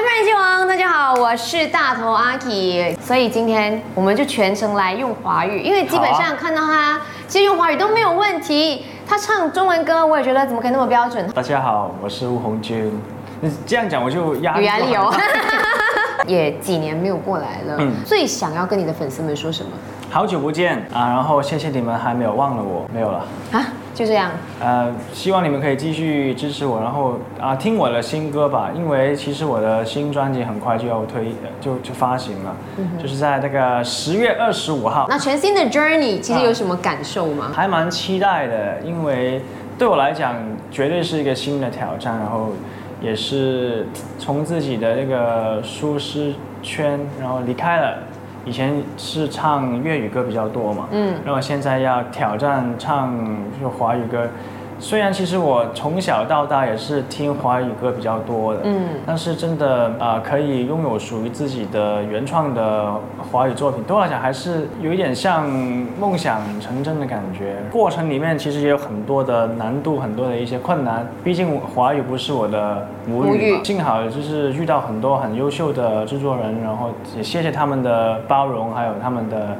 [0.00, 8.86] 人夫人希望大家好，我是大头阿 K，所以今天我们就全程来用华语，因为基本上看到他其实用华语都没有问题。
[9.06, 11.28] 他唱中文歌，我也觉得怎么可以那么标准？
[11.32, 12.90] 大家好，我是吴红军。
[13.42, 15.12] 你这样讲我就压有压力哦。
[16.26, 19.72] 也几年没有过来了，嗯，最想要跟你的粉丝们说什么？
[20.12, 23.64] 好久不见啊，然后谢谢你们还没有忘了我，没有了啊。
[23.94, 24.30] 就这样，
[24.60, 32.56] 呃，希望你们可以继续支持我，然后啊，听我的新歌吧，因为其实我的新专辑很快就要推，就就发行了，
[33.00, 35.06] 就是在那个十月二十五号。
[35.08, 37.52] 那全新的 Journey 其实有什么感受吗？
[37.54, 39.42] 还蛮期待的，因为
[39.78, 40.34] 对我来讲
[40.72, 42.48] 绝对是一个新的挑战，然后
[43.00, 43.86] 也是
[44.18, 47.98] 从自己的那个舒适圈，然后离开了。
[48.44, 53.14] 以前是唱粤语歌比较多嘛，嗯，然后现在要挑战唱
[53.60, 54.28] 就华语歌。
[54.80, 62.90] 虽然其实我从小到大也是听华语歌比较多的，嗯，但是真的啊，可以拥有属于自己的原创的
[63.30, 65.46] 华语作品，对我来讲还是有一点像
[66.00, 67.56] 梦想成真的感觉。
[67.70, 73.62] 过程里面其实也有很多的难度，很多的一些困难，毕竟华语不是我的母语。
[73.62, 79.56] 幸好就是遇到很多很优秀的制作人，然后也谢谢他们的包容，还有他们的。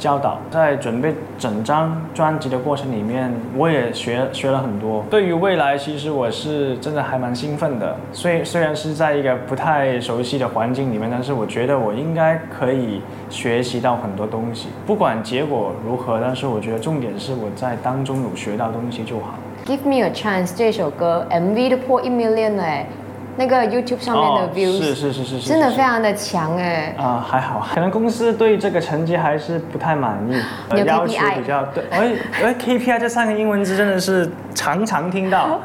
[0.00, 5.04] 教导在准备整张专辑的过程里面，我也学学了很多。
[5.10, 7.94] 对于未来，其实我是真的还蛮兴奋的。
[8.10, 14.68] 虽虽然是在一个不太熟悉的环境里面，但是我觉得我应该可以学习到很多东西。
[14.86, 19.34] 不管结果如何，但是我觉得重点是我在当中有学到东西就好。
[19.66, 22.64] Give me a chance 这首歌 MV 都破一 million 了。
[23.36, 26.94] 那个 YouTube 上面的 views 是是是是是，真的非常的强哎。
[26.98, 31.84] 啊，还好，可能公司对这个成绩还是不太满意，要求比较对。
[31.90, 35.60] 哎哎，KPI 这三个英文字真的是常常听到。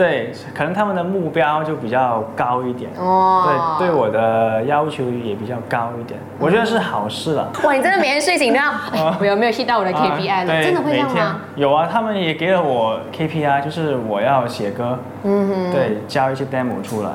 [0.00, 7.52] 对，可能他们的目标就比较高一点，哦，对，对我的要求也比较高一点，我觉得是好事了。
[7.62, 8.72] 哇，你真的每天睡醒都要，
[9.20, 10.64] 我有没有 hit 到我的 KPI 了？
[10.64, 11.42] 真的会这样吗？
[11.54, 17.10] 有啊，他们也给了我 KPI，就是我要写歌，嗯哼，对，交一些 demo 出来，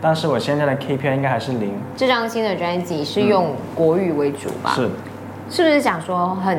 [0.00, 1.74] 但是我现在的 KPI 应该还是零。
[1.94, 4.70] 这张新的专辑是用国语为主吧？
[4.74, 4.88] 是。
[5.52, 6.58] 是不是想说很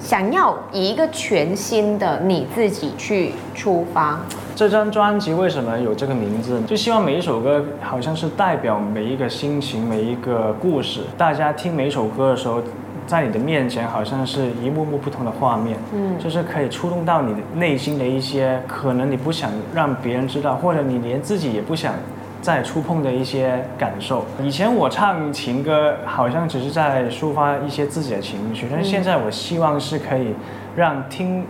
[0.00, 4.18] 想要以一个全新的你自己去出发？
[4.56, 6.60] 这张专辑为什么有这个名字？
[6.62, 11.02] 就希望每一首歌好像是代表每一个心情、每一个故事。
[11.16, 12.60] 大家听每一首歌的时候，
[13.06, 21.94] 在你的面前好像是一幕幕不同的画面，嗯，就是可以触动到你的内心的一些可能你不想让别人知道，或者你连自己也不想。
[22.42, 24.26] 在触碰的一些感受。
[24.42, 30.34] 以前我唱情歌，好像只是在抒发一些自己的情绪，但是现在我希望是可以
[30.74, 31.44] 让听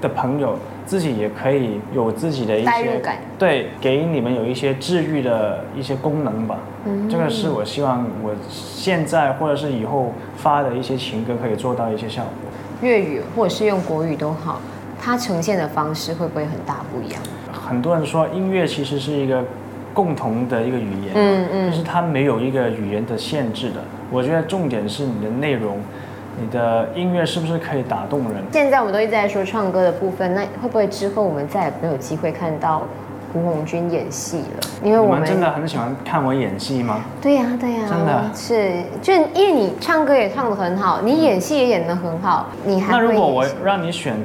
[0.00, 6.58] 的朋友自己也可以有自己的一些感，对，给你们有一些治愈的一些功能吧。
[6.86, 12.50] 嗯，这个是我希望我现在或者是以后发的一些情歌可以做到一些效果。
[12.80, 14.60] 粤语或者是用国语都好，
[14.98, 17.22] 它呈现的方式会不会很大不一样？
[17.52, 19.44] 很多人说音乐其实是一个。
[19.94, 23.76] 共同的一个语言，嗯嗯，就是它没有一个语言的限制的。
[24.10, 25.78] 我觉得重点是你的内容，
[26.40, 28.42] 你的音乐是不是可以打动人？
[28.52, 32.82] 现在我们都一直在说唱歌的部分，那会不会之后我们再也没有机会看到
[33.32, 34.60] 胡红军演戏了？
[34.82, 37.02] 因为我们真的很喜欢看我演戏吗？
[37.20, 44.16] 对呀对呀，真的是，就因为你唱歌也唱得很好，你演戏也演得很好，你还那如果我让你选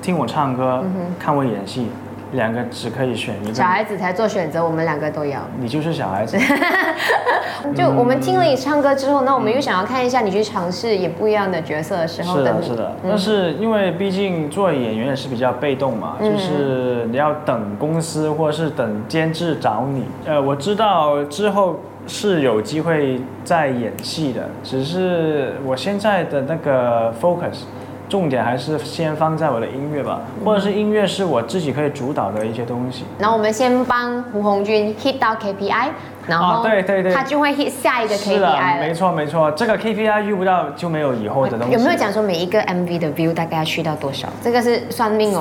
[0.00, 0.84] 听我唱歌，
[1.18, 1.88] 看我演戏？
[2.36, 5.40] 两个只可以选一个，小孩子才做选择，我们两个都要。
[5.58, 6.38] 你就是小孩子。
[7.74, 12.36] 就我们听了你唱歌之后，那我们又想要看一下你去尝试演不一样的角色的时候。
[12.36, 12.92] 是的，是的。
[13.02, 20.04] 但是因为毕竟做演员也是比较被动嘛，就是你要等公司或者是等监制找你。
[20.26, 27.62] 呃，我知道之后是有机会再演戏的，只是我现在的那个 focus。
[28.08, 33.04] 重点还是先放在我的音乐吧，或者是音乐是我自己可以主导的一些东西。
[33.18, 35.88] 然后我们先帮胡红军 hit 到 KPI。
[36.26, 38.80] 然后对对对，他就会 hit 下一个 KPI 了。
[38.80, 41.74] 没错没错，这个 KPI 遇不到就没有以后的东西。
[41.74, 44.26] 有没有讲说每一个 MV 的 view 大概要去到多少？
[44.42, 45.40] 这个是算命哦。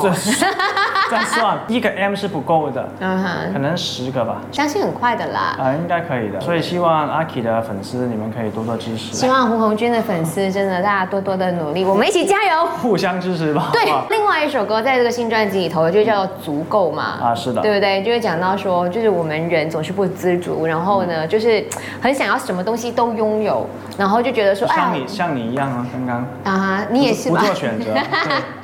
[1.12, 4.42] 再算一个 M 是不够的，嗯哼，可能十个吧。
[4.52, 5.56] 相信很快的啦。
[5.60, 6.42] 啊，应该可以的。
[6.42, 9.14] 所以希望阿 K 的粉丝你们可以多多支持。
[9.14, 13.70] 希望胡红军的粉丝真的大家多多的努力，我们一起加油，互相支持吧。
[13.72, 17.20] 对，另外一首歌在这个新专辑里头就叫做足够嘛。
[17.22, 18.02] 啊，是的，对不对？
[18.04, 21.06] 就会讲到说，就是我们人总是不知足，然后。
[21.06, 21.64] 呢，就是
[22.02, 27.42] 很想要什么东西都拥有，然后就觉得说，像你像你一样啊，刚刚啊，你也是吧？
[27.42, 28.02] 不做选择，对，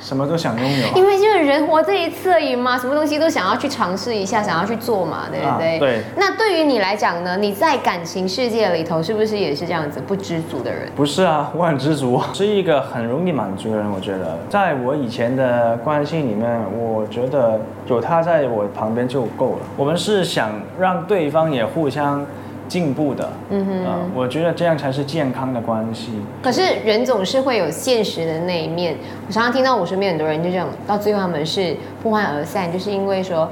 [0.00, 0.88] 什么都想拥有。
[0.98, 5.76] 因为就是人活这一次而已嘛，什么东西都想要去尝试一下，想要去做嘛，对不对？
[5.76, 10.88] 啊对那对于你来讲呢，你在感情世界里头是不是也是这样子不知足的人？
[10.96, 13.90] 不是啊，我很知足，是一个很容易满足的人。
[13.90, 19.58] 我觉得，在我以前的关系里面，我觉得有他在我旁边就够了。
[19.76, 22.24] 我们是想让对方也互相
[22.72, 26.12] 进步的，嗯哼、我觉得这样才是健康的关系。
[26.42, 28.96] 可是人总是会有现实的那一面。
[29.28, 33.46] 我常常听到我身边很多人就这样，到最后他们是不欢而散，就是因为说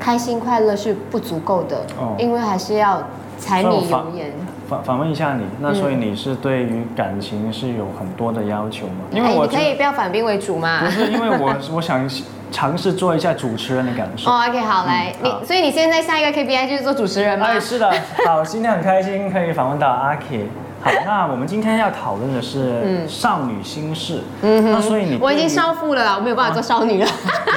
[0.00, 3.00] 开心快乐是不足够的，哦因为还是要
[3.38, 4.32] 柴米油盐。
[4.68, 9.04] 反反问一下你，那所以你是对于感情是有很多的要求吗？
[9.12, 10.90] 因为你可以不要反兵为主嘛不。
[10.90, 12.04] 是因为我 我想
[12.56, 14.30] 尝试做一下主持人的感受。
[14.30, 17.44] 哦，OK，好，来，嗯你，所以你现在下一个 KPI 就是做主持人吗？
[17.48, 17.92] 哎，是的，
[18.24, 20.48] 好，今天很开心可以访问到阿 K。
[20.86, 24.22] 好，那我们今天要讨论的是少女心事。
[24.42, 27.08] 嗯那所以你我已经少妇了啦，我没有办法做少女了。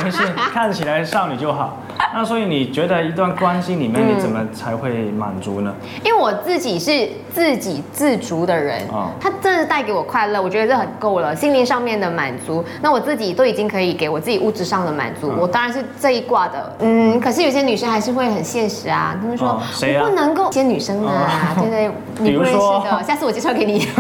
[0.04, 1.78] 没事，看起来少女就好。
[2.12, 5.72] 那所以你觉得一段关系里面你怎么才会满足呢？
[6.04, 12.66] 因为我自己是自给自足的人，哦他真的带给我快乐，我觉得这很够了，心灵上面的满足。
[12.82, 16.76] 那我自己都已经可以给我自己物质上的满足，嗯我当然是这一卦的。
[16.80, 23.88] 嗯，可是有些女生还是会很现实啊，她们说、哦谁啊我不能够，一些女生啊，哦对对，你比如不认识的，下次我介绍给你。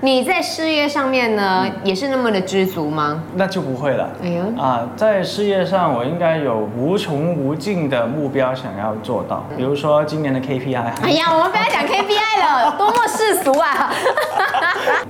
[0.00, 3.22] 你在事业上面呢，也是那么的知足吗？
[3.36, 4.10] 那就不会了。
[4.22, 10.76] 哎呦，啊，在事业上我应该有无穷无尽的目标想要做到，比如说今年的 KPI。
[11.02, 13.90] 哎呀，我们不要讲 KPI 了， 多么世俗啊！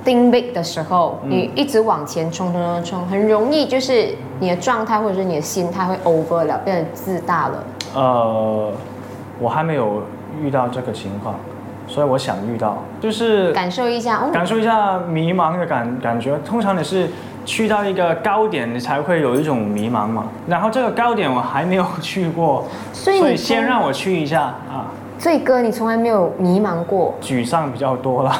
[0.05, 7.65] 定 big 的时候，你一直往前冲冲冲冲，很容易就是你的状态或者是你的心态会 over 了，变得自大了。
[7.97, 8.71] 呃，
[9.41, 10.05] 我还没有
[10.43, 11.35] 遇到这个情况，
[11.87, 16.37] 所以我想遇到，就是感受一下，哦，感受一下迷茫的感感觉。
[16.45, 17.09] 通常你是
[17.45, 20.25] 去到一个高点，你才会有一种迷茫嘛。
[20.47, 24.91] 然后这个高点我还没有去过，所以你先让我去一下啊。
[25.25, 27.15] 所以哥，你从来没有迷茫过。
[27.19, 28.31] 沮丧比较多了，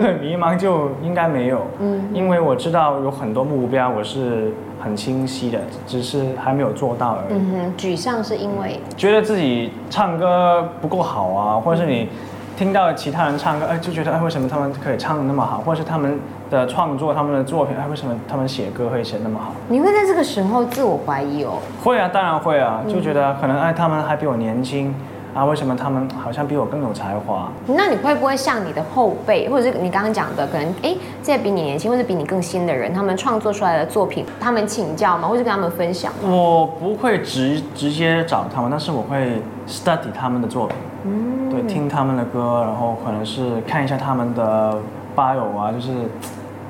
[0.00, 5.58] 对， 迷茫就应该没有，嗯因为我知道有很多目标我是很清晰的，
[5.88, 7.36] 只是还没有做到而已。
[7.36, 12.08] 嗯哼，沮丧是因为觉得自己唱歌不够好啊，或者是你
[12.56, 16.16] 听到其他人唱歌，哎，就觉得哎，为什么他们可以唱得那么好，或者是他们
[16.48, 19.50] 的创作、他们的作品，哎，为什么他们写歌可以写那么好？
[19.66, 21.54] 你会在这个时候自我怀疑哦。
[21.82, 24.94] 会啊，当然会啊，就觉得可能哎，他们还比我年轻
[25.34, 27.48] 啊，为什么他们好像比我更有才华？
[27.66, 35.28] 那你会不会像你的后辈，或者是你刚刚讲的，可能哎，这些比你年轻或者比你更新的人，他们创作出来的作品，他们请教吗？
[35.28, 36.12] 或者跟他们分享？
[36.22, 44.76] 我不会直直接找他们，但是我会 study 他们的作品，嗯对，听他们的歌，然后可能是看一下他们的
[45.14, 45.92] bio 啊，就是，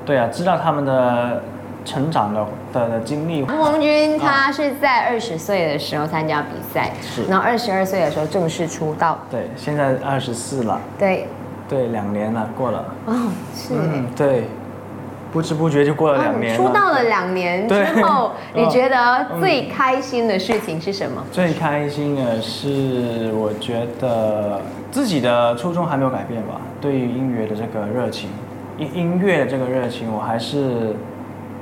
[0.05, 1.41] 对啊，知道他们的
[1.85, 3.43] 成长的的的经历。
[3.43, 9.17] 吴红军他是在二十岁的时候参加比赛，是然后二十二岁的时候正式出道。
[9.29, 11.27] 对，现在二十四了，对，
[11.67, 12.85] 对，两年了，过了。
[13.05, 13.15] 哦，
[13.55, 13.73] 是。
[13.73, 14.45] 嗯，对，
[15.31, 21.23] 不知不觉就过了两年出道了两年之后，嗯你觉得最开心的事情是什么？
[21.31, 24.59] 最开心的是，我觉得
[24.91, 26.59] 自己的初衷还没有改变吧。
[26.81, 28.29] 对于音乐的这个热情，
[28.77, 30.95] 音音乐的这个热情，我还是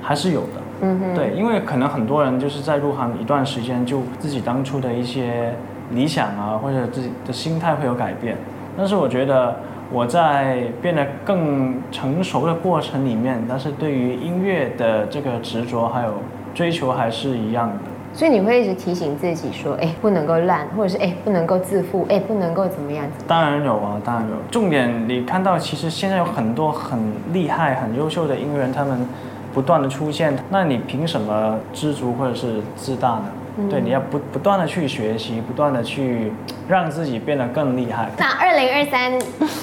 [0.08, 0.62] 还是有的。
[0.80, 5.54] 嗯哼，对，因为可能很多人就是在入行一段时间，就自己当初的一些
[5.92, 8.38] 理想啊，或者自己的心态会有改变。
[8.78, 9.54] 但是我觉得
[9.92, 16.14] 我在变得更成熟的过程里面，但是对于音乐的这个执着还有
[16.56, 17.76] 追求还是一样的。
[18.14, 23.06] 所以你会一直提醒自己说，哎，不能够烂，或者是哎，不能够自负，哎，不能够怎么样？
[23.28, 24.36] 当然有啊，当然有。
[24.50, 26.98] 重点你看到，其实现在有很多很
[27.34, 29.08] 厉害、很优秀的音乐人，他们
[29.58, 33.26] 不断的出现，那你凭什么知足或者是自大呢？
[33.72, 36.32] 对，你要不不断的去学习，不断的去
[36.68, 38.08] 让自己变得更厉害。
[38.20, 39.12] 那二零二三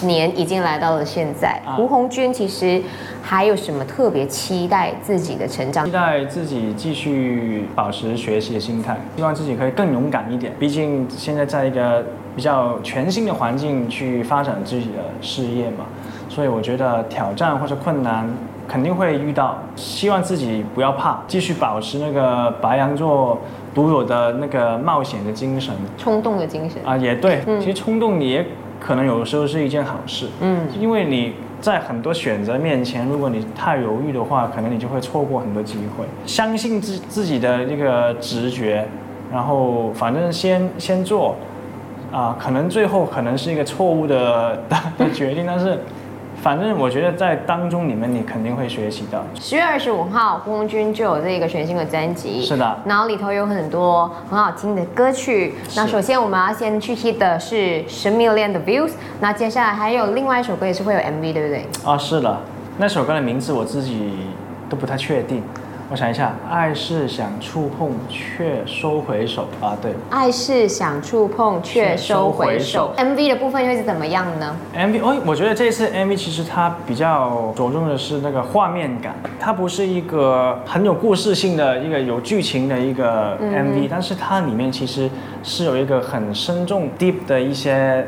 [0.02, 2.82] 年已经来到了现在，啊吴红军其实
[3.22, 5.92] 还有什么特别期待自己的成长期？
[5.92, 10.52] 待自己继续保持学习的心态，希望自己可以更勇敢一点。
[10.58, 15.84] 毕竟现在在一个比较全新的环境去发展自己的事业嘛，
[16.28, 18.28] 所以我觉得挑战或者困难
[18.68, 19.58] 肯定会遇到。
[19.76, 23.38] 希望自己不要怕，继续保持那个白羊座
[23.74, 26.80] 独有的那个冒险的精神冲动的精神。
[26.84, 27.42] 啊，也对。
[27.46, 28.44] 嗯其实冲动也
[28.80, 30.28] 可能有时候是一件好事。
[30.40, 36.04] 嗯，因为你在很多选择面前，如果你太犹豫的话，可能你就会错过很多机会。
[36.26, 38.86] 相信自自己的那个直觉，
[39.32, 41.34] 然后反正先先做，
[42.12, 45.80] 啊、可能最后可能是一个错误的的 的决定，但是
[46.44, 49.18] 反正我觉得在当中里面你肯定会学习的。
[49.40, 55.54] 十月二十五号，胡红军就有这个全新的专辑，是的然后里头有很多很好听的歌曲。
[55.74, 61.66] 那首先我们要先去 hit 的是十 million 的 views，那接下来还有另外一首歌也是会有 MV，对不对？
[61.82, 62.38] 啊，是的，
[62.76, 64.12] 那首歌的名字我自己
[64.68, 65.42] 都不太确定。
[65.90, 69.46] 我想一下，爱是想触碰却收回手。
[69.60, 69.92] 啊，对。
[70.10, 72.92] 爱是想触碰却收回手。
[72.96, 85.08] MV 的部分又是怎么样呢？，MV 哦，我觉得这次 MV 其实它比较着重的是那个画面感，它不是一个很有故事性的一个有剧情的一个 MV，、但是它里面其实
[85.42, 88.04] 是有一个很深重 deep 的一些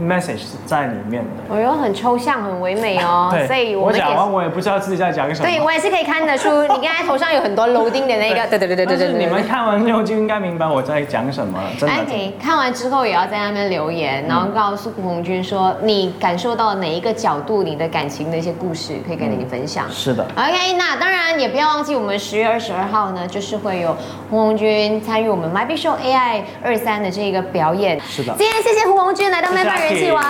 [0.00, 1.30] message 在里面的。
[1.48, 4.30] 我又很抽象、很唯美哦， 对，所以我讲完。
[4.30, 5.48] 我也不知道自己在讲什么。
[5.48, 9.18] 对，我也是可以看得出， 你刚才头上有很多 loading 的那个，对对对对对对对。
[9.18, 11.96] 你们看完之后就应该明白我在讲什么了，真的。
[11.96, 19.90] 真的 OK，看完之后也要在那边留言，然后告诉胡红军说你感受到哪一个角度，你的感情的一些故事可以跟你分享。
[19.90, 23.96] 是的，OK，那当然也不要忘记，我们十月二十二号呢，就是会有
[24.30, 27.98] 胡红军参与我们 My Big Show AI 二三的这个表演。
[28.00, 30.24] 是的今天谢谢胡红军来到 My 饭人气 Aki 王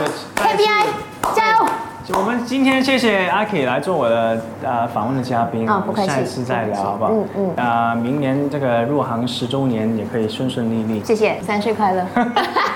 [0.00, 0.86] 没事，KPI
[1.34, 1.66] 加油！
[2.18, 7.10] 我们今天谢谢阿 K 来做我的呃访问的嘉宾，啊不客气下一次再聊好不好？
[7.12, 11.02] 嗯嗯啊、明年这个入行十周年也可以顺顺利利。
[11.04, 12.06] 谢谢，三岁快乐。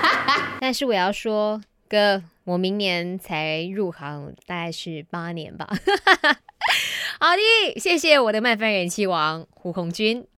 [0.59, 5.67] 但是我要说，哥，我明年才入行，大概是八年吧。
[7.21, 10.25] 好的，谢谢我的麦饭人气王胡红军。